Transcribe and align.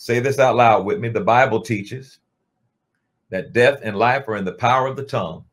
Say 0.00 0.18
this 0.18 0.38
out 0.38 0.56
loud 0.56 0.86
with 0.86 0.98
me. 0.98 1.10
The 1.10 1.20
Bible 1.20 1.60
teaches 1.60 2.20
that 3.28 3.52
death 3.52 3.80
and 3.82 3.94
life 3.94 4.26
are 4.28 4.36
in 4.36 4.46
the 4.46 4.52
power 4.52 4.86
of 4.86 4.96
the 4.96 5.04
tongue, 5.04 5.44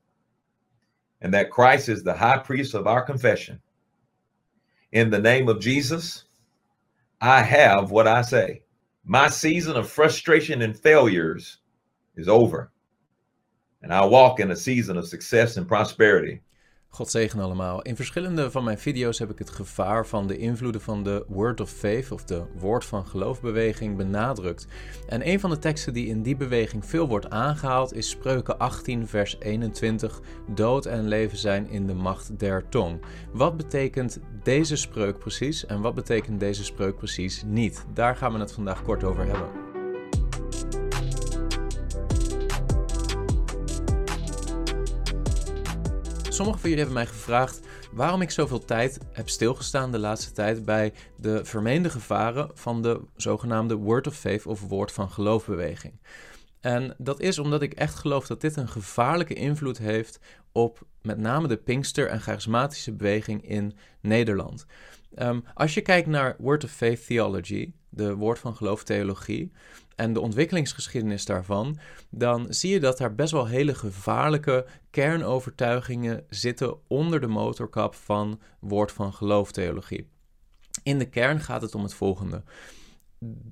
and 1.20 1.34
that 1.34 1.52
Christ 1.52 1.90
is 1.90 2.02
the 2.02 2.14
high 2.14 2.38
priest 2.38 2.74
of 2.74 2.88
our 2.88 3.02
confession. 3.02 3.60
In 4.94 5.10
the 5.10 5.20
name 5.20 5.50
of 5.50 5.60
Jesus, 5.60 6.24
I 7.20 7.42
have 7.42 7.92
what 7.92 8.08
I 8.08 8.22
say. 8.22 8.64
My 9.04 9.28
season 9.28 9.76
of 9.76 9.90
frustration 9.90 10.62
and 10.62 10.80
failures 10.80 11.58
is 12.16 12.30
over, 12.30 12.72
and 13.82 13.94
I 13.94 14.06
walk 14.06 14.40
in 14.40 14.52
a 14.52 14.56
season 14.56 14.96
of 14.96 15.10
success 15.10 15.58
and 15.58 15.68
prosperity. 15.68 16.40
God 16.98 17.10
zegen 17.10 17.40
allemaal. 17.40 17.82
In 17.82 17.96
verschillende 17.96 18.52
van 18.52 18.64
mijn 18.64 18.80
video's 18.80 19.20
heb 19.20 19.32
ik 19.32 19.40
het 19.40 19.50
gevaar 19.50 20.08
van 20.08 20.28
de 20.28 20.38
invloeden 20.38 20.82
van 20.82 21.04
de 21.04 21.26
Word 21.28 21.62
of 21.62 21.70
Faith 21.70 22.12
of 22.12 22.24
de 22.24 22.44
Woord 22.60 22.86
van 22.86 23.06
Geloofbeweging 23.06 23.98
benadrukt. 23.98 24.68
En 25.08 25.28
een 25.28 25.40
van 25.40 25.50
de 25.50 25.60
teksten 25.60 25.94
die 25.94 26.08
in 26.08 26.22
die 26.22 26.36
beweging 26.36 26.86
veel 26.86 27.08
wordt 27.08 27.30
aangehaald 27.30 27.94
is 27.94 28.10
Spreuken 28.10 28.60
18 28.60 29.08
vers 29.08 29.36
21. 29.40 30.22
Dood 30.48 30.86
en 30.86 31.08
leven 31.08 31.38
zijn 31.38 31.70
in 31.70 31.88
de 31.88 31.94
macht 31.94 32.40
der 32.40 32.70
tong. 32.70 33.02
Wat 33.32 33.58
betekent 33.58 34.20
deze 34.44 34.76
spreuk 34.76 35.20
precies 35.20 35.66
en 35.66 35.82
wat 35.82 35.96
betekent 35.96 36.40
deze 36.40 36.64
spreuk 36.64 36.98
precies 36.98 37.44
niet? 37.46 37.86
Daar 37.94 38.16
gaan 38.16 38.34
we 38.34 38.40
het 38.40 38.52
vandaag 38.52 38.84
kort 38.84 39.04
over 39.04 39.26
hebben. 39.26 39.67
Sommigen 46.38 46.62
van 46.62 46.70
jullie 46.70 46.86
hebben 46.86 47.04
mij 47.04 47.14
gevraagd 47.14 47.60
waarom 47.92 48.22
ik 48.22 48.32
zoveel 48.32 48.66
tijd 48.66 49.00
heb 49.12 49.30
stilgestaan 49.30 49.92
de 49.92 50.00
laatste 50.00 50.32
tijd 50.32 50.66
bij 50.66 50.94
de 51.16 51.46
vermeende 51.46 51.90
gevaren 51.90 52.52
van 52.54 52.82
de 52.82 53.02
zogenaamde 53.16 53.76
Word 53.76 54.08
of 54.08 54.16
Faith 54.16 54.46
of 54.46 54.62
Woord 54.62 54.92
van 54.92 55.10
Geloofbeweging. 55.10 55.94
En 56.60 56.96
dat 56.98 57.20
is 57.20 57.40
omdat 57.40 57.62
ik 57.62 57.74
echt 57.74 57.96
geloof 57.96 58.28
dat 58.28 58.42
dit 58.42 58.56
een 58.56 58.68
gevaarlijke 58.68 59.34
invloed 59.34 59.78
heeft 59.78 60.20
op 60.52 60.86
met 61.02 61.18
name 61.18 61.48
de 61.48 61.58
Pinkster 61.58 62.08
en 62.08 62.22
charismatische 62.22 62.94
beweging 62.94 63.50
in 63.50 63.78
Nederland. 64.02 64.66
Ehm, 65.16 65.40
als 65.54 65.74
je 65.74 65.82
kijkt 65.82 66.08
naar 66.08 66.36
Word 66.38 66.64
of 66.64 66.72
Faith 66.72 67.06
Theology, 67.06 67.74
de 67.90 68.16
Woord 68.16 68.40
van 68.40 68.56
Geloof 68.56 68.84
Theologie, 68.84 69.52
en 69.96 70.14
de 70.14 70.20
ontwikkelingsgeschiedenis 70.20 71.26
daarvan, 71.26 71.80
dan 72.10 72.46
zie 72.50 72.72
je 72.72 72.80
dat 72.80 72.98
daar 72.98 73.16
best 73.16 73.32
wel 73.32 73.48
hele 73.48 73.76
gevaarlijke 73.76 74.66
kernovertuigingen 74.90 76.26
zitten 76.30 76.78
onder 76.88 77.22
de 77.22 77.28
motorkap 77.28 77.96
van 77.96 78.42
woord 78.60 78.92
van 78.92 79.14
gelooftheologie. 79.14 80.10
In 80.84 81.00
de 81.00 81.10
kern 81.10 81.40
gaat 81.40 81.62
het 81.62 81.76
om 81.76 81.84
het 81.84 81.94
volgende. 81.94 82.44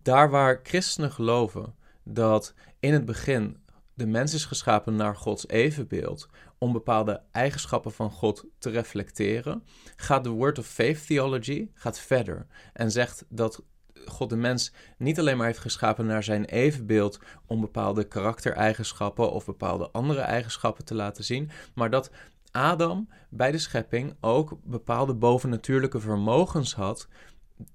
Daar 0.02 0.30
waar 0.30 0.60
christenen 0.64 1.12
geloven 1.12 1.76
dat 2.04 2.54
in 2.80 2.94
het 2.94 3.06
begin 3.06 3.58
de 3.94 4.08
mens 4.08 4.34
is 4.34 4.46
geschapen 4.46 4.96
naar 4.96 5.16
Gods 5.16 5.48
evenbeeld 5.48 6.30
om 6.58 6.72
bepaalde 6.72 7.22
eigenschappen 7.32 7.92
van 7.92 8.12
God 8.12 8.46
te 8.58 8.70
reflecteren, 8.70 9.64
gaat 9.96 10.24
de 10.24 10.30
Word 10.30 10.60
of 10.60 10.68
Faith 10.68 11.08
Theology 11.08 11.70
gaat 11.74 12.00
verder 12.00 12.48
en 12.74 12.92
zegt 12.92 13.26
dat 13.30 13.64
God 14.06 14.30
de 14.30 14.36
mens 14.36 14.74
niet 14.98 15.20
alleen 15.20 15.38
maar 15.38 15.46
heeft 15.46 15.60
geschapen 15.60 16.06
naar 16.06 16.24
zijn 16.24 16.46
evenbeeld 16.46 17.20
om 17.46 17.62
bepaalde 17.62 18.04
karaktereigenschappen 18.08 19.32
of 19.32 19.46
bepaalde 19.46 19.92
andere 19.92 20.20
eigenschappen 20.20 20.86
te 20.86 20.96
laten 20.96 21.24
zien, 21.24 21.50
maar 21.76 21.90
dat 21.90 22.12
Adam 22.52 23.10
bij 23.30 23.52
de 23.52 23.58
schepping 23.58 24.16
ook 24.22 24.58
bepaalde 24.64 25.14
bovennatuurlijke 25.14 26.00
vermogens 26.00 26.76
had 26.76 27.08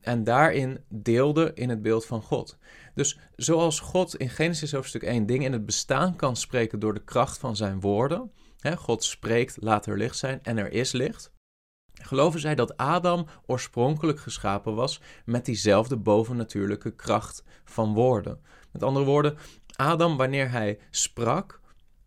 en 0.00 0.24
daarin 0.24 0.84
deelde 0.88 1.50
in 1.54 1.68
het 1.68 1.82
beeld 1.82 2.06
van 2.06 2.22
God. 2.22 2.58
Dus 2.94 3.18
zoals 3.36 3.80
God 3.80 4.16
in 4.16 4.30
Genesis 4.30 4.72
hoofdstuk 4.72 5.02
1 5.02 5.26
dingen 5.26 5.46
in 5.46 5.52
het 5.52 5.66
bestaan 5.66 6.16
kan 6.16 6.36
spreken 6.36 6.78
door 6.78 6.94
de 6.94 7.04
kracht 7.04 7.38
van 7.38 7.56
zijn 7.56 7.80
woorden, 7.80 8.32
God 8.62 9.04
spreekt, 9.04 9.56
laat 9.60 9.86
er 9.86 9.96
licht 9.96 10.16
zijn 10.16 10.42
en 10.42 10.58
er 10.58 10.72
is 10.72 10.92
licht, 10.92 11.32
geloven 12.02 12.40
zij 12.40 12.54
dat 12.54 12.76
Adam 12.76 13.26
oorspronkelijk 13.46 14.20
geschapen 14.20 14.74
was 14.74 15.00
met 15.24 15.44
diezelfde 15.44 15.96
bovennatuurlijke 15.96 16.90
kracht 16.90 17.44
van 17.64 17.94
woorden. 17.94 18.40
Met 18.70 18.82
andere 18.82 19.04
woorden, 19.04 19.36
Adam, 19.76 20.16
wanneer 20.16 20.50
hij 20.50 20.78
sprak 20.90 21.60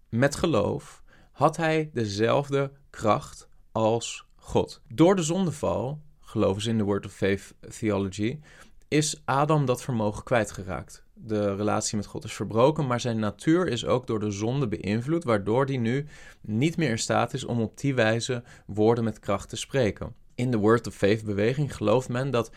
met 0.09 0.35
geloof, 0.35 1.03
had 1.31 1.57
hij 1.57 1.89
dezelfde 1.93 2.71
kracht 2.89 3.47
als 3.71 4.25
God. 4.35 4.81
Door 4.87 5.15
de 5.15 5.23
zondeval, 5.23 6.01
geloven 6.19 6.61
ze 6.61 6.69
in 6.69 6.77
de 6.77 6.83
Word 6.83 7.05
of 7.05 7.13
Faith 7.13 7.53
Theology, 7.79 8.39
is 8.87 9.21
Adam 9.25 9.65
dat 9.65 9.83
vermogen 9.83 10.23
kwijtgeraakt. 10.23 11.02
De 11.13 11.55
relatie 11.55 11.97
met 11.97 12.05
God 12.05 12.23
is 12.23 12.33
verbroken, 12.33 12.87
maar 12.87 12.99
zijn 12.99 13.19
natuur 13.19 13.67
is 13.67 13.85
ook 13.85 14.07
door 14.07 14.19
de 14.19 14.31
zonde 14.31 14.67
beïnvloed, 14.67 15.23
waardoor 15.23 15.65
hij 15.65 15.77
nu 15.77 16.05
niet 16.41 16.77
meer 16.77 16.89
in 16.89 16.99
staat 16.99 17.33
is 17.33 17.45
om 17.45 17.61
op 17.61 17.77
die 17.77 17.95
wijze 17.95 18.43
woorden 18.65 19.03
met 19.03 19.19
kracht 19.19 19.49
te 19.49 19.55
spreken. 19.55 20.15
In 20.35 20.51
de 20.51 20.57
Word 20.57 20.87
of 20.87 20.95
Faith 20.95 21.23
beweging 21.23 21.75
gelooft 21.75 22.09
men 22.09 22.31
dat 22.31 22.51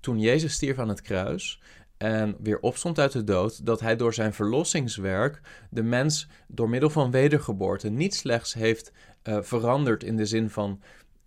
toen 0.00 0.20
Jezus 0.20 0.52
stierf 0.52 0.78
aan 0.78 0.88
het 0.88 1.02
kruis 1.02 1.60
en 1.96 2.36
weer 2.40 2.60
opstond 2.60 2.98
uit 2.98 3.12
de 3.12 3.24
dood, 3.24 3.66
dat 3.66 3.80
hij 3.80 3.96
door 3.96 4.14
zijn 4.14 4.34
verlossingswerk 4.34 5.40
de 5.70 5.82
mens 5.82 6.28
door 6.46 6.68
middel 6.68 6.90
van 6.90 7.10
wedergeboorte 7.10 7.88
niet 7.88 8.14
slechts 8.14 8.54
heeft 8.54 8.92
uh, 9.24 9.38
veranderd 9.42 10.04
in 10.04 10.16
de 10.16 10.26
zin 10.26 10.50
van 10.50 10.80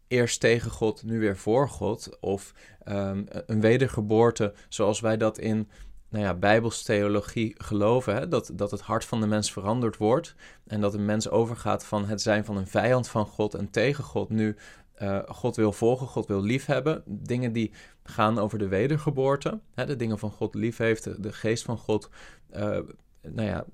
eerst 0.07 0.39
tegen 0.39 0.71
God, 0.71 1.03
nu 1.03 1.19
weer 1.19 1.37
voor 1.37 1.69
God. 1.69 2.19
Of 2.19 2.53
um, 2.87 3.25
een 3.45 3.61
wedergeboorte 3.61 4.53
zoals 4.69 4.99
wij 4.99 5.17
dat 5.17 5.37
in 5.37 5.69
nou 6.11 6.23
ja, 6.23 6.33
bijbelstheologie 6.33 7.55
geloven. 7.57 8.15
Hè? 8.15 8.27
Dat, 8.27 8.51
dat 8.53 8.71
het 8.71 8.81
hart 8.81 9.05
van 9.05 9.21
de 9.21 9.27
mens 9.27 9.51
veranderd 9.51 9.97
wordt. 9.97 10.35
En 10.67 10.81
dat 10.81 10.93
een 10.93 11.05
mens 11.05 11.29
overgaat 11.29 11.85
van 11.85 12.05
het 12.05 12.21
zijn 12.21 12.45
van 12.45 12.57
een 12.57 12.67
vijand 12.67 13.07
van 13.07 13.25
God 13.25 13.53
en 13.53 13.69
tegen 13.69 14.03
God. 14.03 14.29
Nu 14.29 14.55
uh, 15.01 15.19
God 15.27 15.55
wil 15.55 15.71
volgen, 15.71 16.07
God 16.07 16.27
wil 16.27 16.41
liefhebben. 16.41 17.03
Dingen 17.05 17.53
die 17.53 17.71
gaan 18.03 18.39
over 18.39 18.59
de 18.59 18.67
wedergeboorte. 18.67 19.59
Hè? 19.73 19.85
De 19.85 19.95
dingen 19.95 20.19
van 20.19 20.31
God 20.31 20.55
lief 20.55 20.77
heeft, 20.77 21.23
de, 21.23 21.33
geest 21.33 21.63
van 21.63 21.77
God 21.77 22.09
uh, 22.55 22.79
nou 23.21 23.47
ja, 23.47 23.65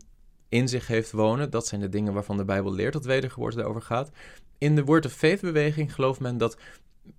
in 0.49 0.67
zich 0.67 0.87
heeft 0.87 1.11
wonen. 1.11 1.49
Dat 1.49 1.67
zijn 1.67 1.81
de 1.81 1.89
dingen 1.89 2.13
waarvan 2.13 2.37
de 2.37 2.45
Bijbel 2.45 2.73
leert 2.73 2.93
dat 2.93 3.05
wedergeboorte 3.05 3.63
over 3.63 3.81
gaat. 3.81 4.11
In 4.57 4.75
de 4.75 4.83
Word 4.83 5.05
of 5.05 5.13
Faith 5.13 5.41
beweging 5.41 5.93
gelooft 5.93 6.19
men 6.19 6.37
dat, 6.37 6.57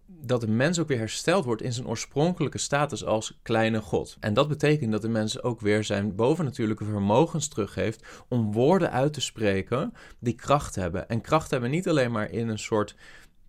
dat 0.07 0.41
de 0.41 0.49
mens 0.49 0.79
ook 0.79 0.89
weer 0.89 0.99
hersteld 0.99 1.45
wordt 1.45 1.63
in 1.63 1.73
zijn 1.73 1.87
oorspronkelijke 1.87 2.59
status 2.59 3.05
als 3.05 3.39
kleine 3.43 3.81
God. 3.81 4.17
En 4.21 4.35
dat 4.35 4.49
betekent 4.49 4.93
dat 4.93 5.03
de 5.03 5.09
mens 5.09 5.43
ook 5.43 5.61
weer 5.61 5.85
zijn 5.85 6.15
bovennatuurlijke 6.15 6.85
vermogens 6.85 7.49
teruggeeft 7.49 8.25
om 8.29 8.53
woorden 8.53 8.91
uit 8.91 9.13
te 9.13 9.21
spreken 9.21 9.93
die 10.19 10.35
kracht 10.35 10.75
hebben. 10.75 11.09
En 11.09 11.21
kracht 11.21 11.51
hebben 11.51 11.71
niet 11.71 11.89
alleen 11.89 12.13
maar 12.13 12.31
in 12.31 12.49
een 12.49 12.59
soort 12.59 12.97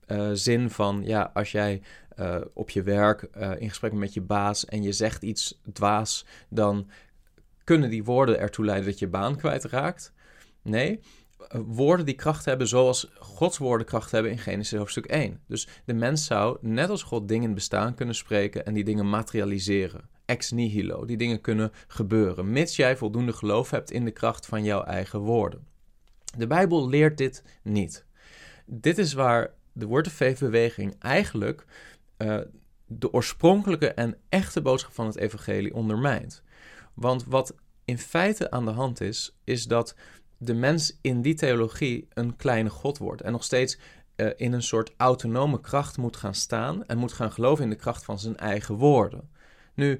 uh, 0.08 0.30
zin 0.34 0.70
van, 0.70 1.02
ja, 1.06 1.32
als 1.34 1.52
jij 1.52 1.82
uh, 2.20 2.38
op 2.54 2.70
je 2.70 2.84
werk 2.84 3.28
uh, 3.38 3.52
in 3.58 3.70
gesprek 3.70 3.94
met 3.94 4.14
je 4.14 4.22
baas 4.22 4.66
en 4.66 4.84
je 4.84 4.92
zegt 4.92 5.24
iets 5.24 5.62
dwaas, 5.74 6.26
dan 6.50 6.90
kunnen 7.64 7.90
die 7.90 8.04
woorden 8.04 8.40
ertoe 8.40 8.66
leiden 8.66 8.90
dat 8.90 9.00
je 9.00 9.08
baan 9.08 9.38
kwijtraakt. 9.38 10.14
Nee, 10.62 11.00
woorden 11.66 12.06
die 12.06 12.16
kracht 12.16 12.46
hebben 12.46 12.68
zoals 12.68 13.12
Gods 13.20 13.58
woorden 13.58 13.88
kracht 13.88 14.12
hebben 14.12 14.32
in 14.32 14.38
Genesis 14.38 14.78
hoofdstuk 14.78 15.06
1. 15.06 15.42
Dus 15.48 15.68
de 15.86 15.94
mens 15.94 16.26
zou, 16.26 16.58
net 16.62 16.90
als 16.90 17.04
God, 17.04 17.28
dingen 17.28 17.54
bestaan 17.54 17.96
kunnen 17.96 18.16
spreken 18.16 18.66
en 18.66 18.74
die 18.74 18.84
dingen 18.84 19.10
materialiseren. 19.10 20.10
Ex 20.26 20.52
nihilo, 20.52 21.06
die 21.06 21.18
dingen 21.18 21.42
kunnen 21.42 21.72
gebeuren, 21.88 22.52
mits 22.52 22.76
jij 22.76 22.98
voldoende 22.98 23.34
geloof 23.34 23.70
hebt 23.70 23.92
in 23.92 24.06
de 24.06 24.12
kracht 24.12 24.46
van 24.46 24.64
jouw 24.64 24.84
eigen 24.84 25.20
woorden. 25.20 25.68
De 26.38 26.48
Bijbel 26.48 26.90
leert 26.90 27.18
dit 27.18 27.44
niet. 27.64 28.06
Dit 28.66 28.98
is 28.98 29.14
waar 29.14 29.54
de 29.72 29.86
Word 29.86 30.08
of 30.08 30.14
Faith 30.14 30.40
beweging 30.40 30.96
eigenlijk 31.00 31.66
uh, 32.18 32.40
de 32.86 33.14
oorspronkelijke 33.14 33.88
en 33.94 34.18
echte 34.30 34.62
boodschap 34.62 34.94
van 34.94 35.06
het 35.06 35.18
evangelie 35.18 35.74
ondermijnt. 35.74 36.44
Want 36.94 37.26
wat 37.26 37.56
in 37.86 37.98
feite 37.98 38.52
aan 38.52 38.66
de 38.66 38.72
hand 38.72 39.02
is, 39.02 39.38
is 39.44 39.66
dat 39.66 39.96
de 40.42 40.54
mens 40.54 40.98
in 41.02 41.22
die 41.22 41.34
theologie 41.34 42.08
een 42.14 42.36
kleine 42.36 42.70
god 42.70 42.98
wordt 42.98 43.22
en 43.22 43.32
nog 43.32 43.44
steeds 43.44 43.78
uh, 44.16 44.30
in 44.36 44.54
een 44.54 44.64
soort 44.64 44.94
autonome 44.98 45.62
kracht 45.62 45.98
moet 45.98 46.18
gaan 46.18 46.34
staan 46.34 46.86
en 46.86 46.98
moet 46.98 47.14
gaan 47.14 47.32
geloven 47.32 47.64
in 47.64 47.70
de 47.70 47.76
kracht 47.76 48.04
van 48.04 48.20
zijn 48.20 48.38
eigen 48.38 48.76
woorden. 48.76 49.30
Nu, 49.74 50.00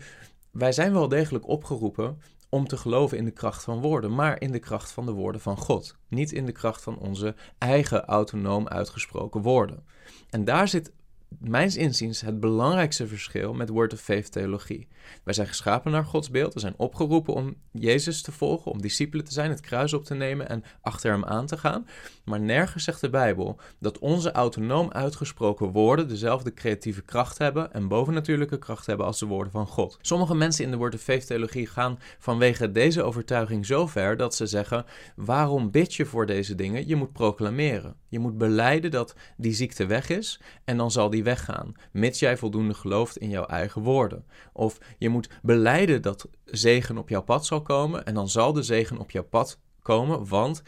wij 0.52 0.72
zijn 0.72 0.94
wel 0.94 1.08
degelijk 1.08 1.48
opgeroepen 1.48 2.22
om 2.50 2.68
te 2.68 2.78
geloven 2.78 3.18
in 3.18 3.26
de 3.26 3.32
kracht 3.32 3.64
van 3.64 3.82
woorden, 3.82 4.16
maar 4.16 4.42
in 4.42 4.52
de 4.52 4.60
kracht 4.60 4.92
van 4.92 5.06
de 5.06 5.12
woorden 5.12 5.42
van 5.42 5.58
God, 5.58 5.98
niet 6.08 6.32
in 6.32 6.46
de 6.46 6.52
kracht 6.52 6.82
van 6.82 6.98
onze 6.98 7.36
eigen 7.58 8.06
autonoom 8.06 8.68
uitgesproken 8.68 9.42
woorden. 9.42 9.86
En 10.30 10.46
daar 10.46 10.68
zit 10.68 10.92
mijns 11.40 11.78
inziens 11.78 12.22
het 12.22 12.40
belangrijkste 12.40 13.08
verschil 13.08 13.54
met 13.54 13.70
Word 13.70 13.94
of 13.94 14.00
Faith 14.00 14.32
theologie. 14.32 14.88
Wij 15.24 15.34
zijn 15.34 15.48
geschapen 15.48 15.92
naar 15.92 16.06
Gods 16.06 16.30
beeld, 16.30 16.54
we 16.54 16.60
zijn 16.60 16.74
opgeroepen 16.78 17.34
om 17.34 17.56
Jezus 17.72 18.22
te 18.22 18.32
volgen, 18.32 18.72
om 18.72 18.82
discipelen 18.82 19.26
te 19.26 19.34
zijn, 19.34 19.50
het 19.50 19.62
kruis 19.62 19.94
op 19.94 20.06
te 20.06 20.14
nemen 20.14 20.50
en 20.50 20.64
achter 20.82 21.12
hem 21.12 21.26
aan 21.26 21.46
te 21.46 21.58
gaan. 21.58 21.88
Maar 22.24 22.40
nergens 22.40 22.84
zegt 22.84 23.02
de 23.02 23.10
Bijbel 23.10 23.60
dat 23.80 24.00
onze 24.00 24.32
autonoom 24.32 24.92
uitgesproken 24.92 25.72
woorden 25.72 26.08
dezelfde 26.08 26.54
creatieve 26.54 27.02
kracht 27.02 27.38
hebben 27.38 27.74
en 27.74 27.88
bovennatuurlijke 27.88 28.58
kracht 28.58 28.86
hebben 28.86 29.06
als 29.06 29.20
de 29.20 29.26
woorden 29.26 29.52
van 29.52 29.68
God. 29.68 29.98
Sommige 30.02 30.36
mensen 30.36 30.66
in 30.66 30.72
de 30.72 30.78
Word 30.78 30.94
of 30.94 31.02
Faith 31.02 31.28
theologie 31.28 31.68
gaan 31.68 32.00
vanwege 32.20 32.72
deze 32.72 33.04
overtuiging 33.04 33.66
zo 33.66 33.88
ver 33.88 34.18
dat 34.18 34.36
ze 34.36 34.46
zeggen: 34.46 34.86
waarom 35.16 35.72
bid 35.72 35.94
je 35.94 36.06
voor 36.06 36.26
deze 36.26 36.56
dingen? 36.56 36.88
Je 36.88 36.96
moet 36.96 37.14
proclameren. 37.14 37.96
Je 38.10 38.20
moet 38.20 38.38
beleiden 38.38 38.92
dat 38.92 39.16
die 39.38 39.54
ziekte 39.54 39.86
weg 39.86 40.10
is 40.10 40.42
en 40.64 40.78
dan 40.78 40.92
zal 40.92 41.10
die 41.10 41.24
weggaan, 41.24 41.74
mits 41.92 42.20
jij 42.20 42.38
voldoende 42.38 42.74
gelooft 42.74 43.18
in 43.18 43.30
jouw 43.30 43.46
eigen 43.46 43.82
woorden. 43.82 44.26
Of 44.54 44.78
je 44.98 45.10
moet 45.10 45.30
beleiden 45.42 46.02
dat 46.02 46.30
zegen 46.46 46.98
op 46.98 47.10
jouw 47.10 47.24
pad 47.24 47.46
zal 47.46 47.62
komen 47.62 48.06
en 48.06 48.14
dan 48.14 48.30
zal 48.30 48.54
de 48.54 48.64
zegen 48.64 48.98
op 48.98 49.12
jouw 49.12 49.24
pad 49.24 49.60
komen, 49.82 50.28
want 50.28 50.64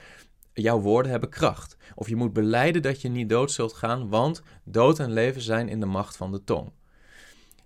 jouw 0.53 0.79
woorden 0.79 1.11
hebben 1.11 1.29
kracht. 1.29 1.77
Of 1.95 2.09
je 2.09 2.15
moet 2.15 2.33
beleiden 2.33 2.81
dat 2.81 3.01
je 3.01 3.09
niet 3.09 3.29
dood 3.29 3.51
zult 3.51 3.73
gaan, 3.73 4.09
want 4.09 4.43
dood 4.63 4.99
en 4.99 5.11
leven 5.11 5.41
zijn 5.41 5.69
in 5.69 5.79
de 5.79 5.85
macht 5.85 6.17
van 6.17 6.31
de 6.31 6.43
tong. 6.43 6.71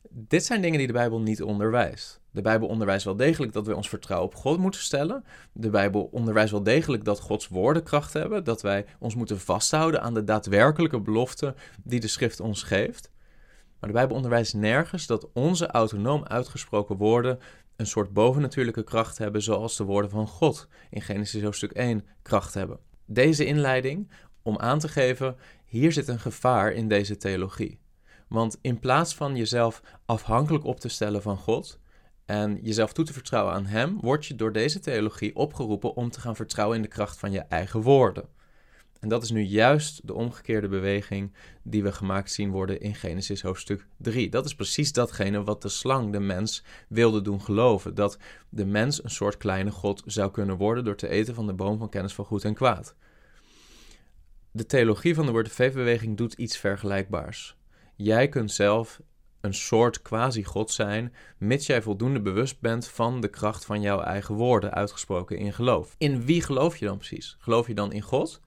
Dit 0.10 0.46
zijn 0.46 0.62
dingen 0.62 0.78
die 0.78 0.88
de 0.88 0.94
Bijbel 0.94 1.22
niet 1.22 1.44
onderwijst. 1.44 2.24
De 2.36 2.42
Bijbel 2.42 2.68
onderwijst 2.68 3.06
wel 3.06 3.16
degelijk 3.16 3.54
dat 3.54 3.66
we 3.66 3.76
ons 3.76 3.90
vertrouwen 3.90 4.30
op 4.30 4.36
God 4.36 4.58
moeten 4.58 4.82
stellen. 4.82 5.24
De 5.52 5.70
Bijbel 5.70 6.10
onderwijst 6.12 6.52
wel 6.52 6.64
degelijk 6.64 7.04
dat 7.04 7.20
Gods 7.20 7.48
woorden 7.48 7.84
kracht 7.84 8.14
hebben, 8.14 8.44
dat 8.44 8.62
wij 8.62 8.86
ons 9.00 9.16
moeten 9.16 9.40
vasthouden 9.40 10.02
aan 10.02 10.14
de 10.14 10.24
daadwerkelijke 10.24 11.00
beloften 11.00 11.56
die 11.84 12.00
de 12.00 12.08
Schrift 12.08 12.40
ons 12.40 12.64
geeft. 12.64 13.12
Maar 13.80 13.90
de 13.90 13.96
Bijbel 13.96 14.16
onderwijst 14.16 14.54
nergens 14.54 15.08
dat 15.08 15.28
onze 15.34 15.68
autonoom 15.68 16.24
uitgesproken 16.24 16.98
woorden 16.98 17.40
een 17.76 17.88
soort 17.88 18.14
bovennatuurlijke 18.14 18.84
kracht 18.84 19.18
hebben, 19.18 19.42
zoals 19.42 19.78
de 19.78 19.84
woorden 19.84 20.12
van 20.12 20.28
God 20.28 20.68
in 20.90 21.02
Genesis 21.02 21.44
hoofdstuk 21.44 21.72
1 21.72 22.06
kracht 22.22 22.54
hebben. 22.54 22.80
Deze 23.06 23.46
inleiding 23.46 24.12
om 24.42 24.60
aan 24.60 24.80
te 24.80 24.88
geven, 24.88 25.36
hier 25.66 25.92
zit 25.92 26.08
een 26.08 26.20
gevaar 26.20 26.72
in 26.72 26.88
deze 26.88 27.18
theologie. 27.18 27.80
Want 28.28 28.58
in 28.62 28.80
plaats 28.80 29.16
van 29.16 29.36
jezelf 29.36 29.82
afhankelijk 30.06 30.64
op 30.64 30.80
te 30.80 30.90
stellen 30.90 31.22
van 31.22 31.38
God 31.38 31.80
en 32.26 32.60
jezelf 32.62 32.94
toe 32.94 33.06
te 33.06 33.14
vertrouwen 33.14 33.54
aan 33.54 33.66
Hem, 33.66 33.98
word 34.02 34.26
je 34.26 34.36
door 34.36 34.52
deze 34.52 34.80
theologie 34.80 35.36
opgeroepen 35.36 35.96
om 35.96 36.10
te 36.10 36.20
gaan 36.20 36.36
vertrouwen 36.36 36.76
in 36.78 36.82
de 36.82 36.88
kracht 36.88 37.20
van 37.20 37.32
je 37.32 37.40
eigen 37.40 37.82
woorden. 37.82 38.26
En 39.00 39.12
dat 39.12 39.24
is 39.24 39.32
nu 39.32 39.42
juist 39.42 40.08
de 40.08 40.14
omgekeerde 40.14 40.68
beweging 40.68 41.34
die 41.64 41.84
we 41.84 41.92
gemaakt 41.92 42.32
zien 42.32 42.52
worden 42.52 42.80
in 42.80 42.96
Genesis 42.96 43.42
hoofdstuk 43.42 43.88
3. 43.98 44.30
Dat 44.30 44.46
is 44.46 44.56
precies 44.56 44.94
datgene 44.94 45.44
wat 45.44 45.62
de 45.62 45.70
slang 45.70 46.12
de 46.12 46.20
mens 46.20 46.64
wilde 46.88 47.22
doen 47.22 47.42
geloven: 47.42 47.96
dat 47.96 48.18
de 48.50 48.66
mens 48.66 49.04
een 49.04 49.10
soort 49.10 49.38
kleine 49.38 49.72
god 49.72 50.04
zou 50.06 50.32
kunnen 50.32 50.58
worden 50.58 50.84
door 50.84 50.96
te 50.96 51.08
eten 51.08 51.36
van 51.36 51.48
de 51.48 51.54
boom 51.54 51.78
van 51.78 51.90
kennis 51.90 52.14
van 52.14 52.26
goed 52.26 52.44
en 52.44 52.54
kwaad. 52.54 52.96
De 54.52 54.66
theologie 54.66 55.16
van 55.16 55.26
de 55.26 55.32
Word 55.32 55.48
of 55.48 55.54
Faith-beweging 55.54 56.18
doet 56.18 56.34
iets 56.34 56.58
vergelijkbaars. 56.58 57.56
Jij 57.96 58.30
kunt 58.30 58.52
zelf 58.52 59.02
een 59.46 59.54
soort 59.54 60.02
quasi-god 60.02 60.72
zijn, 60.72 61.14
mits 61.38 61.66
jij 61.66 61.82
voldoende 61.82 62.22
bewust 62.22 62.60
bent 62.60 62.88
van 62.88 63.22
de 63.22 63.28
kracht 63.28 63.66
van 63.66 63.82
jouw 63.82 64.02
eigen 64.02 64.36
woorden, 64.36 64.74
uitgesproken 64.74 65.38
in 65.38 65.54
geloof. 65.54 65.96
In 65.98 66.26
wie 66.26 66.42
geloof 66.42 66.78
je 66.78 66.86
dan 66.86 66.98
precies? 66.98 67.36
Geloof 67.40 67.68
je 67.68 67.74
dan 67.74 67.92
in 67.92 68.02
God? 68.02 68.42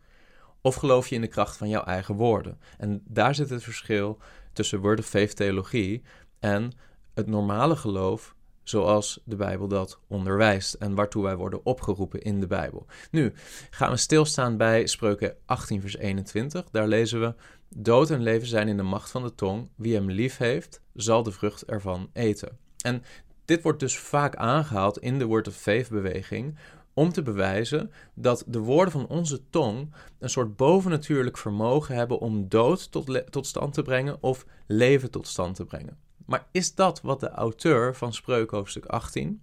Of 0.60 0.74
geloof 0.74 1.08
je 1.08 1.14
in 1.14 1.20
de 1.20 1.26
kracht 1.26 1.56
van 1.56 1.68
jouw 1.68 1.84
eigen 1.84 2.14
woorden? 2.14 2.60
En 2.78 3.02
daar 3.04 3.34
zit 3.34 3.50
het 3.50 3.62
verschil 3.62 4.18
tussen 4.52 4.80
Word 4.80 4.98
of 4.98 5.06
Faith 5.06 5.36
theologie 5.36 6.02
en 6.38 6.72
het 7.14 7.26
normale 7.26 7.76
geloof 7.76 8.34
zoals 8.62 9.20
de 9.24 9.36
Bijbel 9.36 9.68
dat 9.68 10.00
onderwijst 10.06 10.74
en 10.74 10.94
waartoe 10.94 11.22
wij 11.22 11.36
worden 11.36 11.64
opgeroepen 11.64 12.22
in 12.22 12.40
de 12.40 12.46
Bijbel. 12.46 12.86
Nu 13.10 13.32
gaan 13.70 13.90
we 13.90 13.96
stilstaan 13.96 14.56
bij 14.56 14.86
Spreuken 14.86 15.36
18, 15.44 15.80
vers 15.80 15.96
21. 15.96 16.64
Daar 16.70 16.88
lezen 16.88 17.20
we: 17.20 17.34
Dood 17.68 18.10
en 18.10 18.22
leven 18.22 18.48
zijn 18.48 18.68
in 18.68 18.76
de 18.76 18.82
macht 18.82 19.10
van 19.10 19.22
de 19.22 19.34
tong. 19.34 19.68
Wie 19.76 19.94
hem 19.94 20.10
lief 20.10 20.36
heeft, 20.36 20.82
zal 20.94 21.22
de 21.22 21.32
vrucht 21.32 21.64
ervan 21.64 22.10
eten. 22.12 22.58
En 22.84 23.02
dit 23.44 23.62
wordt 23.62 23.80
dus 23.80 23.98
vaak 23.98 24.36
aangehaald 24.36 24.98
in 24.98 25.18
de 25.18 25.24
Word 25.24 25.48
of 25.48 25.54
Faith 25.54 25.88
beweging 25.88 26.58
om 26.94 27.12
te 27.12 27.22
bewijzen 27.22 27.90
dat 28.14 28.44
de 28.46 28.58
woorden 28.58 28.92
van 28.92 29.06
onze 29.06 29.48
tong 29.50 29.94
een 30.18 30.30
soort 30.30 30.56
bovennatuurlijk 30.56 31.38
vermogen 31.38 31.94
hebben 31.94 32.18
om 32.18 32.48
dood 32.48 32.90
tot, 32.90 33.30
tot 33.30 33.46
stand 33.46 33.74
te 33.74 33.82
brengen 33.82 34.22
of 34.22 34.46
leven 34.66 35.10
tot 35.10 35.26
stand 35.26 35.54
te 35.54 35.64
brengen. 35.64 35.98
Maar 36.26 36.46
is 36.50 36.74
dat 36.74 37.00
wat 37.00 37.20
de 37.20 37.28
auteur 37.28 37.94
van 37.94 38.12
Spreuk 38.12 38.50
hoofdstuk 38.50 38.86
18 38.86 39.40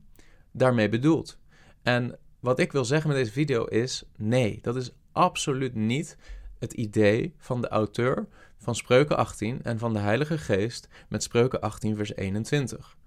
daarmee 0.52 0.90
bedoelt? 0.90 1.38
En 1.84 2.18
wat 2.40 2.60
ik 2.60 2.72
wil 2.72 2.86
zeggen 2.86 3.10
met 3.10 3.18
deze 3.18 3.32
video 3.32 3.66
is: 3.66 4.04
nee, 4.18 4.60
dat 4.62 4.76
is 4.76 4.92
absoluut 5.12 5.76
niet 5.76 6.18
het 6.60 6.74
idee 6.74 7.34
van 7.38 7.62
de 7.62 7.68
auteur 7.68 8.28
van 8.58 8.76
Spreuken 8.76 9.18
18 9.18 9.64
en 9.64 9.80
van 9.80 9.94
de 9.94 10.00
Heilige 10.00 10.38
Geest 10.38 10.88
met 11.10 11.24
Spreuken 11.24 11.62
18, 11.62 11.96
vers 11.96 12.16
21. 12.16 12.98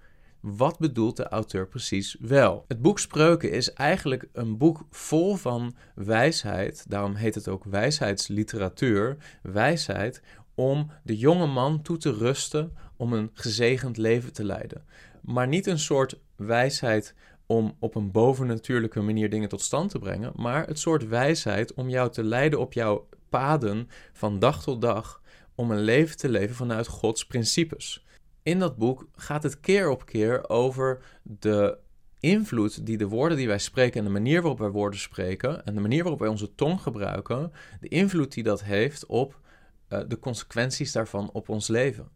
Wat 0.41 0.79
bedoelt 0.79 1.17
de 1.17 1.29
auteur 1.29 1.69
precies 1.69 2.17
wel? 2.21 2.65
Het 2.69 2.83
boek 2.83 2.99
Spreuken 2.99 3.50
is 3.50 3.73
eigenlijk 3.73 4.29
een 4.33 4.56
boek 4.56 4.87
vol 4.91 5.35
van 5.35 5.75
wijsheid, 5.95 6.85
daarom 6.89 7.15
heet 7.15 7.35
het 7.35 7.49
ook 7.49 7.65
wijsheidsliteratuur, 7.65 9.17
wijsheid 9.43 10.23
om 10.55 10.91
de 11.03 11.17
jonge 11.17 11.47
man 11.47 11.83
toe 11.83 11.97
te 11.97 12.12
rusten 12.12 12.73
om 12.97 13.12
een 13.12 13.31
gezegend 13.35 13.97
leven 13.97 14.33
te 14.33 14.45
leiden. 14.45 14.85
Maar 15.23 15.49
niet 15.49 15.67
een 15.67 15.79
soort 15.79 16.19
wijsheid 16.37 17.15
om 17.47 17.77
op 17.79 17.95
een 17.95 18.11
bovennatuurlijke 18.11 19.00
manier 19.00 19.31
dingen 19.31 19.49
tot 19.49 19.61
stand 19.61 19.91
te 19.91 19.99
brengen, 19.99 20.33
maar 20.37 20.67
het 20.67 20.79
soort 20.79 21.09
wijsheid 21.09 21.75
om 21.75 21.89
jou 21.89 22.11
te 22.11 22.25
leiden 22.25 22.61
op 22.61 22.73
jouw 22.73 23.09
paden 23.28 23.88
van 24.12 24.38
dag 24.38 24.62
tot 24.62 24.80
dag 24.80 25.22
om 25.54 25.70
een 25.70 25.80
leven 25.80 26.16
te 26.16 26.28
leven 26.28 26.56
vanuit 26.56 26.86
Gods 26.86 27.26
principes. 27.26 28.06
In 28.42 28.58
dat 28.58 28.76
boek 28.76 29.08
gaat 29.16 29.42
het 29.42 29.60
keer 29.60 29.88
op 29.88 30.06
keer 30.06 30.48
over 30.48 31.04
de 31.22 31.78
invloed 32.20 32.86
die 32.86 32.96
de 32.96 33.08
woorden 33.08 33.36
die 33.36 33.46
wij 33.46 33.58
spreken 33.58 33.98
en 33.98 34.04
de 34.04 34.12
manier 34.12 34.40
waarop 34.40 34.58
wij 34.58 34.70
woorden 34.70 35.00
spreken 35.00 35.64
en 35.64 35.75
de 35.75 35.80
manier 35.80 36.02
waarop 36.02 36.20
wij 36.20 36.28
onze 36.28 36.54
tong 36.54 36.80
gebruiken, 36.80 37.52
de 37.80 37.88
invloed 37.88 38.32
die 38.32 38.42
dat 38.42 38.62
heeft 38.62 39.06
op 39.06 39.40
uh, 39.88 40.00
de 40.08 40.19
consequenties 40.19 40.92
daarvan 40.92 41.30
op 41.32 41.48
ons 41.48 41.69
leven. 41.69 42.08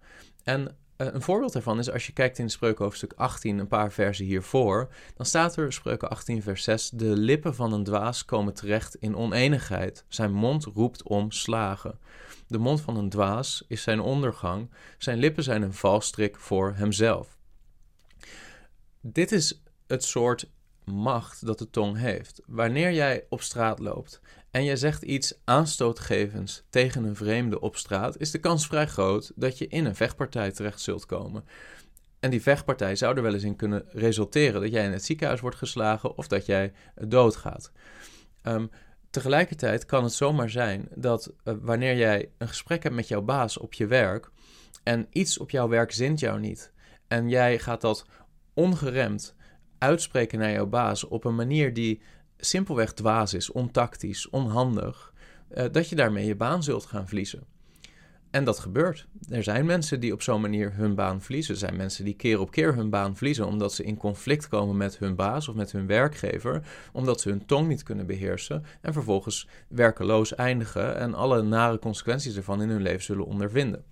En 0.44 0.76
een 1.06 1.22
voorbeeld 1.22 1.52
daarvan 1.52 1.78
is 1.78 1.90
als 1.90 2.06
je 2.06 2.12
kijkt 2.12 2.38
in 2.38 2.50
Spreuken 2.50 2.84
hoofdstuk 2.84 3.12
18, 3.16 3.58
een 3.58 3.68
paar 3.68 3.92
versen 3.92 4.24
hiervoor, 4.24 4.92
dan 5.16 5.26
staat 5.26 5.56
er 5.56 5.72
Spreuken 5.72 6.10
18 6.10 6.42
vers 6.42 6.62
6, 6.62 6.90
de 6.90 7.16
lippen 7.16 7.54
van 7.54 7.72
een 7.72 7.84
dwaas 7.84 8.24
komen 8.24 8.54
terecht 8.54 8.94
in 8.94 9.16
oneenigheid, 9.16 10.04
zijn 10.08 10.32
mond 10.32 10.64
roept 10.64 11.02
om 11.02 11.30
slagen. 11.30 11.98
De 12.46 12.58
mond 12.58 12.80
van 12.80 12.96
een 12.96 13.08
dwaas 13.08 13.64
is 13.68 13.82
zijn 13.82 14.00
ondergang, 14.00 14.70
zijn 14.98 15.18
lippen 15.18 15.42
zijn 15.42 15.62
een 15.62 15.74
valstrik 15.74 16.36
voor 16.36 16.74
hemzelf. 16.74 17.36
Dit 19.00 19.32
is 19.32 19.62
het 19.86 20.04
soort 20.04 20.50
macht 20.84 21.46
dat 21.46 21.58
de 21.58 21.70
tong 21.70 21.98
heeft. 21.98 22.40
Wanneer 22.46 22.92
jij 22.92 23.26
op 23.28 23.42
straat 23.42 23.78
loopt 23.78 24.20
en 24.52 24.64
je 24.64 24.76
zegt 24.76 25.02
iets 25.02 25.34
aanstootgevends 25.44 26.64
tegen 26.70 27.04
een 27.04 27.16
vreemde 27.16 27.60
op 27.60 27.76
straat, 27.76 28.18
is 28.18 28.30
de 28.30 28.38
kans 28.38 28.66
vrij 28.66 28.86
groot 28.86 29.32
dat 29.34 29.58
je 29.58 29.66
in 29.66 29.84
een 29.84 29.94
vechtpartij 29.94 30.50
terecht 30.50 30.80
zult 30.80 31.06
komen. 31.06 31.44
En 32.20 32.30
die 32.30 32.42
vechtpartij 32.42 32.96
zou 32.96 33.16
er 33.16 33.22
wel 33.22 33.34
eens 33.34 33.42
in 33.42 33.56
kunnen 33.56 33.84
resulteren 33.88 34.60
dat 34.60 34.70
jij 34.70 34.84
in 34.84 34.92
het 34.92 35.04
ziekenhuis 35.04 35.40
wordt 35.40 35.56
geslagen 35.56 36.16
of 36.16 36.26
dat 36.26 36.46
jij 36.46 36.72
doodgaat. 36.94 37.72
Um, 38.42 38.70
tegelijkertijd 39.10 39.86
kan 39.86 40.04
het 40.04 40.12
zomaar 40.12 40.50
zijn 40.50 40.88
dat 40.94 41.32
uh, 41.44 41.54
wanneer 41.60 41.96
jij 41.96 42.30
een 42.38 42.48
gesprek 42.48 42.82
hebt 42.82 42.94
met 42.94 43.08
jouw 43.08 43.22
baas 43.22 43.58
op 43.58 43.74
je 43.74 43.86
werk 43.86 44.30
en 44.82 45.06
iets 45.10 45.38
op 45.38 45.50
jouw 45.50 45.68
werk 45.68 45.92
zint 45.92 46.20
jou 46.20 46.40
niet 46.40 46.72
en 47.08 47.28
jij 47.28 47.58
gaat 47.58 47.80
dat 47.80 48.06
ongeremd 48.54 49.34
uitspreken 49.78 50.38
naar 50.38 50.52
jouw 50.52 50.66
baas 50.66 51.04
op 51.04 51.24
een 51.24 51.34
manier 51.34 51.74
die 51.74 52.02
simpelweg 52.44 52.92
dwaas 52.92 53.34
is, 53.34 53.50
ontactisch, 53.50 54.30
onhandig, 54.30 55.12
uh, 55.54 55.64
dat 55.72 55.88
je 55.88 55.96
daarmee 55.96 56.26
je 56.26 56.36
baan 56.36 56.62
zult 56.62 56.86
gaan 56.86 57.06
verliezen. 57.06 57.46
En 58.30 58.44
dat 58.44 58.58
gebeurt. 58.58 59.06
Er 59.28 59.42
zijn 59.42 59.66
mensen 59.66 60.00
die 60.00 60.12
op 60.12 60.22
zo'n 60.22 60.40
manier 60.40 60.72
hun 60.74 60.94
baan 60.94 61.22
verliezen. 61.22 61.54
Er 61.54 61.60
zijn 61.60 61.76
mensen 61.76 62.04
die 62.04 62.14
keer 62.14 62.40
op 62.40 62.50
keer 62.50 62.74
hun 62.74 62.90
baan 62.90 63.16
verliezen 63.16 63.46
omdat 63.46 63.72
ze 63.72 63.84
in 63.84 63.96
conflict 63.96 64.48
komen 64.48 64.76
met 64.76 64.98
hun 64.98 65.14
baas 65.14 65.48
of 65.48 65.54
met 65.54 65.72
hun 65.72 65.86
werkgever, 65.86 66.62
omdat 66.92 67.20
ze 67.20 67.28
hun 67.28 67.46
tong 67.46 67.68
niet 67.68 67.82
kunnen 67.82 68.06
beheersen 68.06 68.64
en 68.80 68.92
vervolgens 68.92 69.48
werkeloos 69.68 70.34
eindigen 70.34 70.96
en 70.96 71.14
alle 71.14 71.42
nare 71.42 71.78
consequenties 71.78 72.36
ervan 72.36 72.62
in 72.62 72.68
hun 72.68 72.82
leven 72.82 73.02
zullen 73.02 73.26
ondervinden. 73.26 73.84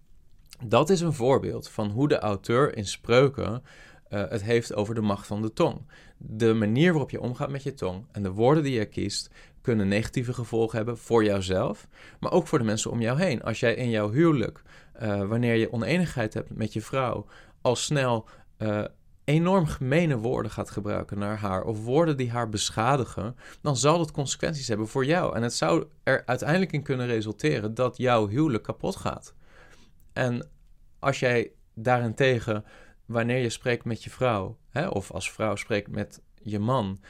Dat 0.64 0.90
is 0.90 1.00
een 1.00 1.12
voorbeeld 1.12 1.68
van 1.68 1.90
hoe 1.90 2.08
de 2.08 2.18
auteur 2.18 2.76
in 2.76 2.86
spreuken 2.86 3.62
uh, 4.10 4.28
het 4.28 4.42
heeft 4.42 4.74
over 4.74 4.94
de 4.94 5.00
macht 5.00 5.26
van 5.26 5.42
de 5.42 5.52
tong. 5.52 5.88
De 6.16 6.54
manier 6.54 6.90
waarop 6.90 7.10
je 7.10 7.20
omgaat 7.20 7.50
met 7.50 7.62
je 7.62 7.74
tong 7.74 8.04
en 8.12 8.22
de 8.22 8.32
woorden 8.32 8.62
die 8.62 8.78
je 8.78 8.86
kiest 8.86 9.30
kunnen 9.60 9.88
negatieve 9.88 10.32
gevolgen 10.32 10.76
hebben 10.76 10.98
voor 10.98 11.24
jouzelf, 11.24 11.88
maar 12.20 12.32
ook 12.32 12.46
voor 12.46 12.58
de 12.58 12.64
mensen 12.64 12.90
om 12.90 13.00
jou 13.00 13.18
heen. 13.18 13.42
Als 13.42 13.60
jij 13.60 13.74
in 13.74 13.90
jouw 13.90 14.10
huwelijk, 14.10 14.62
uh, 15.02 15.28
wanneer 15.28 15.54
je 15.54 15.72
oneenigheid 15.72 16.34
hebt 16.34 16.56
met 16.56 16.72
je 16.72 16.80
vrouw, 16.80 17.26
al 17.60 17.76
snel 17.76 18.28
uh, 18.58 18.84
enorm 19.24 19.66
gemene 19.66 20.18
woorden 20.18 20.50
gaat 20.50 20.70
gebruiken 20.70 21.18
naar 21.18 21.36
haar 21.36 21.62
of 21.62 21.84
woorden 21.84 22.16
die 22.16 22.30
haar 22.30 22.48
beschadigen, 22.48 23.36
dan 23.60 23.76
zal 23.76 23.98
dat 23.98 24.10
consequenties 24.10 24.68
hebben 24.68 24.88
voor 24.88 25.04
jou. 25.04 25.36
En 25.36 25.42
het 25.42 25.54
zou 25.54 25.84
er 26.02 26.22
uiteindelijk 26.26 26.72
in 26.72 26.82
kunnen 26.82 27.06
resulteren 27.06 27.74
dat 27.74 27.96
jouw 27.96 28.28
huwelijk 28.28 28.62
kapot 28.62 28.96
gaat. 28.96 29.34
En 30.12 30.48
als 30.98 31.20
jij 31.20 31.52
daarentegen, 31.74 32.64
wanneer 33.10 33.38
je 33.38 33.50
spreekt 33.50 33.84
met 33.84 34.04
je 34.04 34.10
vrouw, 34.10 34.58
hè, 34.68 34.88
of 34.88 35.10
als 35.10 35.32
vrouw 35.32 35.56
spreekt 35.56 35.90
met 35.90 36.22
je 36.42 36.58
man, 36.58 37.00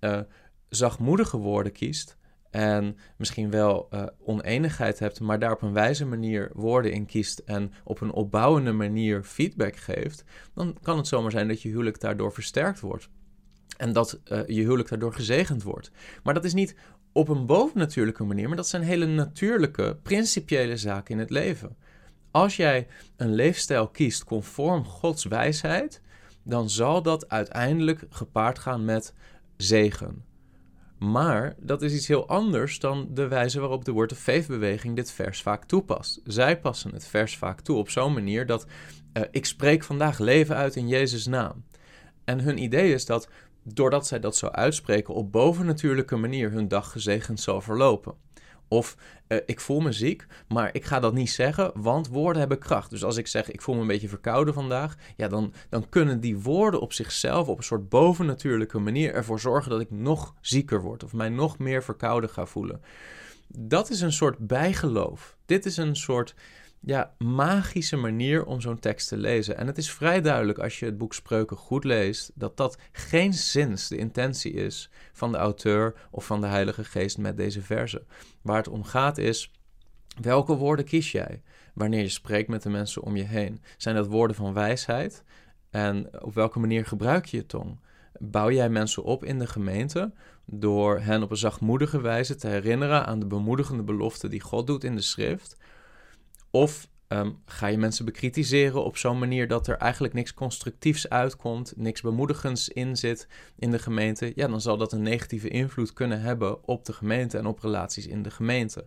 uh, 0.00 0.20
zachtmoedige 0.68 1.36
woorden 1.36 1.72
kiest, 1.72 2.16
en 2.50 2.96
misschien 3.16 3.50
wel 3.50 3.88
uh, 3.94 4.06
oneenigheid 4.18 4.98
hebt, 4.98 5.20
maar 5.20 5.38
daar 5.38 5.52
op 5.52 5.62
een 5.62 5.72
wijze 5.72 6.06
manier 6.06 6.50
woorden 6.54 6.92
in 6.92 7.06
kiest 7.06 7.38
en 7.38 7.72
op 7.84 8.00
een 8.00 8.12
opbouwende 8.12 8.72
manier 8.72 9.24
feedback 9.24 9.76
geeft, 9.76 10.24
dan 10.54 10.76
kan 10.82 10.96
het 10.96 11.06
zomaar 11.06 11.30
zijn 11.30 11.48
dat 11.48 11.62
je 11.62 11.68
huwelijk 11.68 12.00
daardoor 12.00 12.32
versterkt 12.32 12.80
wordt. 12.80 13.08
En 13.76 13.92
dat 13.92 14.20
uh, 14.24 14.46
je 14.46 14.60
huwelijk 14.60 14.88
daardoor 14.88 15.14
gezegend 15.14 15.62
wordt. 15.62 15.90
Maar 16.22 16.34
dat 16.34 16.44
is 16.44 16.54
niet 16.54 16.76
op 17.12 17.28
een 17.28 17.46
bovennatuurlijke 17.46 18.24
manier, 18.24 18.48
maar 18.48 18.56
dat 18.56 18.68
zijn 18.68 18.82
hele 18.82 19.06
natuurlijke, 19.06 19.98
principiële 20.02 20.76
zaken 20.76 21.14
in 21.14 21.20
het 21.20 21.30
leven. 21.30 21.76
Als 22.30 22.56
jij 22.56 22.86
een 23.16 23.34
leefstijl 23.34 23.88
kiest 23.88 24.24
conform 24.24 24.84
Gods 24.84 25.24
wijsheid, 25.24 26.00
dan 26.42 26.70
zal 26.70 27.02
dat 27.02 27.28
uiteindelijk 27.28 28.06
gepaard 28.10 28.58
gaan 28.58 28.84
met 28.84 29.14
zegen. 29.56 30.24
Maar 30.98 31.54
dat 31.58 31.82
is 31.82 31.94
iets 31.94 32.06
heel 32.06 32.28
anders 32.28 32.78
dan 32.78 33.08
de 33.10 33.28
wijze 33.28 33.60
waarop 33.60 33.84
de 33.84 33.92
Word 33.92 34.12
of 34.12 34.18
Faith 34.18 34.46
beweging 34.46 34.96
dit 34.96 35.12
vers 35.12 35.42
vaak 35.42 35.64
toepast. 35.64 36.20
Zij 36.24 36.60
passen 36.60 36.92
het 36.92 37.06
vers 37.06 37.36
vaak 37.36 37.60
toe 37.60 37.76
op 37.76 37.90
zo'n 37.90 38.12
manier 38.12 38.46
dat 38.46 38.66
uh, 39.12 39.22
ik 39.30 39.46
spreek 39.46 39.84
vandaag 39.84 40.18
leven 40.18 40.56
uit 40.56 40.76
in 40.76 40.88
Jezus' 40.88 41.26
naam. 41.26 41.64
En 42.24 42.40
hun 42.40 42.62
idee 42.62 42.92
is 42.92 43.06
dat 43.06 43.28
doordat 43.62 44.06
zij 44.06 44.20
dat 44.20 44.36
zo 44.36 44.46
uitspreken 44.46 45.14
op 45.14 45.32
bovennatuurlijke 45.32 46.16
manier 46.16 46.50
hun 46.50 46.68
dag 46.68 46.90
gezegend 46.90 47.40
zal 47.40 47.60
verlopen. 47.60 48.14
Of 48.72 48.96
uh, 49.28 49.38
ik 49.46 49.60
voel 49.60 49.80
me 49.80 49.92
ziek, 49.92 50.26
maar 50.48 50.70
ik 50.72 50.84
ga 50.84 51.00
dat 51.00 51.14
niet 51.14 51.30
zeggen, 51.30 51.72
want 51.74 52.08
woorden 52.08 52.40
hebben 52.40 52.58
kracht. 52.58 52.90
Dus 52.90 53.04
als 53.04 53.16
ik 53.16 53.26
zeg 53.26 53.50
ik 53.50 53.62
voel 53.62 53.74
me 53.74 53.80
een 53.80 53.86
beetje 53.86 54.08
verkouden 54.08 54.54
vandaag, 54.54 54.96
ja, 55.16 55.28
dan, 55.28 55.52
dan 55.68 55.88
kunnen 55.88 56.20
die 56.20 56.38
woorden 56.38 56.80
op 56.80 56.92
zichzelf 56.92 57.48
op 57.48 57.58
een 57.58 57.64
soort 57.64 57.88
bovennatuurlijke 57.88 58.78
manier 58.78 59.14
ervoor 59.14 59.40
zorgen 59.40 59.70
dat 59.70 59.80
ik 59.80 59.90
nog 59.90 60.34
zieker 60.40 60.80
word 60.80 61.04
of 61.04 61.12
mij 61.12 61.28
nog 61.28 61.58
meer 61.58 61.82
verkouden 61.82 62.30
ga 62.30 62.46
voelen. 62.46 62.82
Dat 63.48 63.90
is 63.90 64.00
een 64.00 64.12
soort 64.12 64.38
bijgeloof. 64.38 65.36
Dit 65.46 65.66
is 65.66 65.76
een 65.76 65.96
soort 65.96 66.34
ja, 66.80 67.14
magische 67.18 67.96
manier 67.96 68.44
om 68.44 68.60
zo'n 68.60 68.78
tekst 68.78 69.08
te 69.08 69.16
lezen. 69.16 69.56
En 69.56 69.66
het 69.66 69.78
is 69.78 69.92
vrij 69.92 70.20
duidelijk 70.20 70.58
als 70.58 70.78
je 70.78 70.84
het 70.84 70.98
boek 70.98 71.14
Spreuken 71.14 71.56
goed 71.56 71.84
leest, 71.84 72.30
dat 72.34 72.56
dat 72.56 72.78
geen 72.92 73.34
zins 73.34 73.88
de 73.88 73.96
intentie 73.96 74.52
is 74.52 74.90
van 75.12 75.32
de 75.32 75.38
auteur 75.38 75.94
of 76.10 76.26
van 76.26 76.40
de 76.40 76.46
Heilige 76.46 76.84
Geest 76.84 77.18
met 77.18 77.36
deze 77.36 77.62
verse. 77.62 78.04
Waar 78.42 78.56
het 78.56 78.68
om 78.68 78.84
gaat 78.84 79.18
is, 79.18 79.52
welke 80.20 80.54
woorden 80.54 80.84
kies 80.84 81.12
jij 81.12 81.42
wanneer 81.74 82.00
je 82.00 82.08
spreekt 82.08 82.48
met 82.48 82.62
de 82.62 82.70
mensen 82.70 83.02
om 83.02 83.16
je 83.16 83.22
heen? 83.22 83.62
Zijn 83.76 83.94
dat 83.94 84.06
woorden 84.06 84.36
van 84.36 84.52
wijsheid? 84.52 85.24
En 85.70 86.22
op 86.22 86.34
welke 86.34 86.58
manier 86.58 86.86
gebruik 86.86 87.24
je 87.24 87.36
je 87.36 87.46
tong? 87.46 87.80
Bouw 88.18 88.50
jij 88.50 88.68
mensen 88.68 89.02
op 89.02 89.24
in 89.24 89.38
de 89.38 89.46
gemeente 89.46 90.12
door 90.46 91.00
hen 91.00 91.22
op 91.22 91.30
een 91.30 91.36
zachtmoedige 91.36 92.00
wijze 92.00 92.36
te 92.36 92.48
herinneren 92.48 93.06
aan 93.06 93.18
de 93.18 93.26
bemoedigende 93.26 93.82
belofte 93.82 94.28
die 94.28 94.40
God 94.40 94.66
doet 94.66 94.84
in 94.84 94.94
de 94.96 95.02
schrift? 95.02 95.56
Of 96.50 96.88
um, 97.08 97.38
ga 97.44 97.66
je 97.66 97.78
mensen 97.78 98.04
bekritiseren 98.04 98.84
op 98.84 98.96
zo'n 98.96 99.18
manier 99.18 99.48
dat 99.48 99.66
er 99.66 99.76
eigenlijk 99.76 100.14
niks 100.14 100.34
constructiefs 100.34 101.08
uitkomt, 101.08 101.72
niks 101.76 102.00
bemoedigends 102.00 102.68
in 102.68 102.96
zit 102.96 103.28
in 103.56 103.70
de 103.70 103.78
gemeente, 103.78 104.32
ja, 104.34 104.48
dan 104.48 104.60
zal 104.60 104.76
dat 104.76 104.92
een 104.92 105.02
negatieve 105.02 105.48
invloed 105.48 105.92
kunnen 105.92 106.20
hebben 106.20 106.66
op 106.68 106.84
de 106.84 106.92
gemeente 106.92 107.38
en 107.38 107.46
op 107.46 107.58
relaties 107.58 108.06
in 108.06 108.22
de 108.22 108.30
gemeente. 108.30 108.86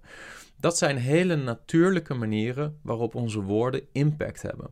Dat 0.57 0.77
zijn 0.77 0.97
hele 0.97 1.35
natuurlijke 1.35 2.13
manieren 2.13 2.79
waarop 2.81 3.15
onze 3.15 3.41
woorden 3.41 3.81
impact 3.91 4.41
hebben. 4.41 4.69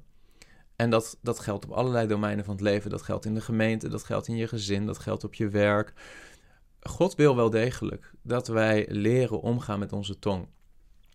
En 0.76 0.90
dat, 0.90 1.18
dat 1.22 1.40
geldt 1.40 1.66
op 1.66 1.72
allerlei 1.72 2.08
domeinen 2.08 2.46
van 2.46 2.54
het 2.54 2.64
leven. 2.64 2.90
Dat 2.90 3.02
geldt 3.02 3.26
in 3.26 3.34
de 3.34 3.42
gemeente, 3.42 3.90
dat 3.90 4.04
geldt 4.04 4.28
in 4.28 4.36
je 4.36 4.48
gezin, 4.48 4.86
dat 4.86 5.00
geldt 5.00 5.24
op 5.24 5.34
je 5.34 5.50
werk. 5.50 5.94
God 6.80 7.16
wil 7.16 7.36
wel 7.36 7.50
degelijk 7.50 8.14
dat 8.22 8.48
wij 8.48 8.86
leren 8.90 9.42
omgaan 9.42 9.80
met 9.80 9.94
onze 9.94 10.20
tong. 10.20 10.48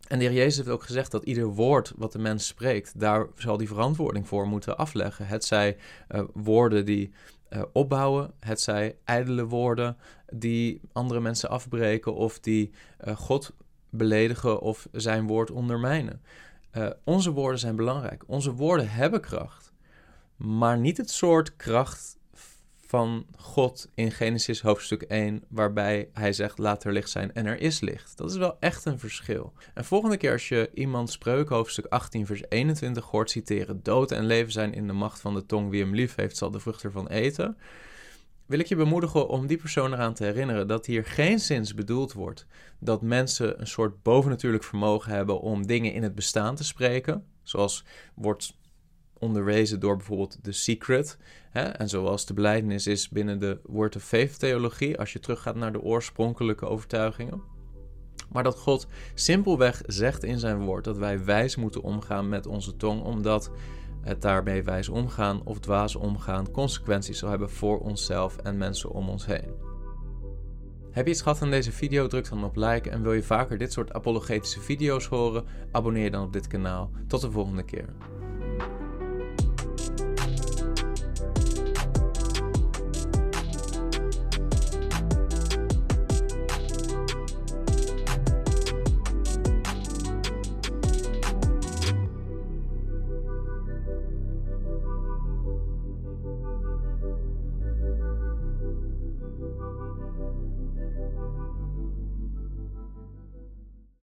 En 0.06 0.18
de 0.18 0.24
heer 0.24 0.34
Jezus 0.34 0.56
heeft 0.56 0.68
ook 0.68 0.82
gezegd 0.82 1.10
dat 1.10 1.24
ieder 1.24 1.46
woord 1.46 1.92
wat 1.96 2.12
de 2.12 2.18
mens 2.18 2.46
spreekt, 2.46 3.00
daar 3.00 3.26
zal 3.34 3.56
die 3.56 3.68
verantwoording 3.68 4.28
voor 4.28 4.46
moeten 4.48 4.76
afleggen. 4.76 5.26
Het 5.26 5.44
zij 5.44 5.76
uh, 6.10 6.22
woorden 6.32 6.84
die 6.84 7.12
uh, 7.50 7.62
opbouwen, 7.72 8.32
het 8.40 8.60
zij 8.60 8.96
ijdele 9.04 9.44
woorden 9.44 9.96
die 10.26 10.80
andere 10.92 11.20
mensen 11.20 11.48
afbreken 11.48 12.14
of 12.14 12.40
die 12.40 12.72
uh, 13.04 13.16
God 13.16 13.52
beledigen 13.90 14.60
of 14.60 14.88
zijn 14.92 15.26
woord 15.26 15.50
ondermijnen. 15.50 16.22
onze 17.04 17.30
woorden 17.30 17.58
zijn 17.58 17.76
belangrijk. 17.76 18.24
Onze 18.26 18.52
woorden 18.52 18.90
hebben 18.90 19.20
kracht, 19.20 19.72
maar 20.36 20.78
niet 20.78 20.96
het 20.96 21.10
soort 21.10 21.56
kracht 21.56 22.15
van 22.86 23.26
God 23.36 23.88
in 23.94 24.10
Genesis 24.10 24.60
hoofdstuk 24.60 25.02
1, 25.02 25.44
waarbij 25.48 26.08
hij 26.12 26.32
zegt: 26.32 26.58
Laat 26.58 26.84
er 26.84 26.92
licht 26.92 27.10
zijn 27.10 27.32
en 27.32 27.46
er 27.46 27.60
is 27.60 27.80
licht. 27.80 28.16
Dat 28.16 28.30
is 28.30 28.36
wel 28.36 28.56
echt 28.60 28.84
een 28.84 28.98
verschil. 28.98 29.52
En 29.74 29.84
volgende 29.84 30.16
keer 30.16 30.32
als 30.32 30.48
je 30.48 30.70
iemand 30.74 31.10
spreuk 31.10 31.48
hoofdstuk 31.48 31.86
18, 31.86 32.26
vers 32.26 32.42
21 32.48 33.04
hoort 33.04 33.30
citeren: 33.30 33.82
Dood 33.82 34.12
en 34.12 34.26
leven 34.26 34.52
zijn 34.52 34.74
in 34.74 34.86
de 34.86 34.92
macht 34.92 35.20
van 35.20 35.34
de 35.34 35.46
tong. 35.46 35.70
Wie 35.70 35.82
hem 35.82 35.94
lief 35.94 36.14
heeft, 36.14 36.36
zal 36.36 36.50
de 36.50 36.60
vrucht 36.60 36.84
ervan 36.84 37.08
eten. 37.08 37.56
Wil 38.46 38.58
ik 38.58 38.66
je 38.66 38.76
bemoedigen 38.76 39.28
om 39.28 39.46
die 39.46 39.56
persoon 39.56 39.92
eraan 39.92 40.14
te 40.14 40.24
herinneren 40.24 40.68
dat 40.68 40.86
hier 40.86 41.04
geen 41.04 41.38
zins 41.38 41.74
bedoeld 41.74 42.12
wordt 42.12 42.46
dat 42.78 43.02
mensen 43.02 43.60
een 43.60 43.66
soort 43.66 44.02
bovennatuurlijk 44.02 44.64
vermogen 44.64 45.12
hebben 45.12 45.40
om 45.40 45.66
dingen 45.66 45.92
in 45.92 46.02
het 46.02 46.14
bestaan 46.14 46.54
te 46.54 46.64
spreken. 46.64 47.24
Zoals 47.42 47.84
wordt 48.14 48.56
onderwezen 49.18 49.80
door 49.80 49.96
bijvoorbeeld 49.96 50.38
The 50.42 50.52
Secret. 50.52 51.18
Hè? 51.50 51.62
En 51.62 51.88
zoals 51.88 52.26
de 52.26 52.34
beleidenis 52.34 52.86
is 52.86 53.08
binnen 53.08 53.38
de 53.38 53.58
Word 53.62 53.96
of 53.96 54.02
Faith 54.02 54.38
theologie, 54.38 54.98
als 54.98 55.12
je 55.12 55.20
teruggaat 55.20 55.56
naar 55.56 55.72
de 55.72 55.82
oorspronkelijke 55.82 56.66
overtuigingen. 56.66 57.42
Maar 58.32 58.42
dat 58.42 58.58
God 58.58 58.86
simpelweg 59.14 59.82
zegt 59.86 60.24
in 60.24 60.38
zijn 60.38 60.64
woord 60.64 60.84
dat 60.84 60.98
wij 60.98 61.24
wijs 61.24 61.56
moeten 61.56 61.82
omgaan 61.82 62.28
met 62.28 62.46
onze 62.46 62.76
tong, 62.76 63.02
omdat 63.02 63.50
het 64.00 64.22
daarmee 64.22 64.62
wijs 64.62 64.88
omgaan 64.88 65.44
of 65.44 65.58
dwaas 65.58 65.96
omgaan 65.96 66.50
consequenties 66.50 67.18
zal 67.18 67.30
hebben 67.30 67.50
voor 67.50 67.78
onszelf 67.78 68.36
en 68.36 68.56
mensen 68.56 68.90
om 68.90 69.08
ons 69.08 69.26
heen. 69.26 69.66
Heb 70.90 71.06
je 71.06 71.12
iets 71.12 71.22
gehad 71.22 71.42
aan 71.42 71.50
deze 71.50 71.72
video? 71.72 72.06
Druk 72.06 72.28
dan 72.28 72.44
op 72.44 72.56
like 72.56 72.90
en 72.90 73.02
wil 73.02 73.12
je 73.12 73.22
vaker 73.22 73.58
dit 73.58 73.72
soort 73.72 73.92
apologetische 73.92 74.60
video's 74.60 75.06
horen? 75.06 75.44
Abonneer 75.72 76.10
dan 76.10 76.24
op 76.24 76.32
dit 76.32 76.46
kanaal. 76.46 76.90
Tot 77.06 77.20
de 77.20 77.30
volgende 77.30 77.64
keer. 77.64 78.15